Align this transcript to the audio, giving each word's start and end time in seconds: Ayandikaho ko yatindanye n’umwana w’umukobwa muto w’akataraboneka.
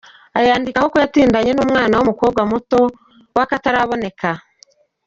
Ayandikaho 0.39 0.87
ko 0.93 0.97
yatindanye 1.03 1.51
n’umwana 1.53 1.93
w’umukobwa 1.95 2.41
muto 2.51 2.79
w’akataraboneka. 3.35 4.29